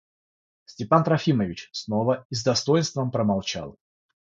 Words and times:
Степан 0.65 1.03
Трофимович 1.03 1.69
снова 1.73 2.25
и 2.31 2.33
с 2.33 2.43
достоинством 2.43 3.11
промолчал. 3.11 3.77